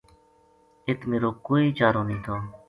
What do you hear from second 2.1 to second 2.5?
تھو